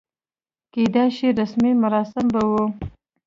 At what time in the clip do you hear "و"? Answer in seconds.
2.49-2.51